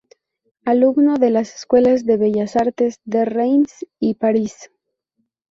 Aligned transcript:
Alumno 0.65 1.17
de 1.19 1.29
las 1.29 1.53
escuelas 1.53 2.07
de 2.07 2.17
Bellas 2.17 2.55
Artes 2.55 2.99
de 3.05 3.23
Reims 3.23 3.85
y 3.99 4.15
París. 4.15 4.71